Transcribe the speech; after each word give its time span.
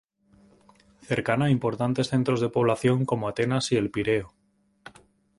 Cercana 1.09 1.45
a 1.45 1.51
importantes 1.57 2.07
centros 2.13 2.41
de 2.41 2.49
población 2.49 3.05
como 3.05 3.27
Atenas 3.27 3.71
y 3.71 3.75
El 3.75 3.91
Pireo. 3.91 4.33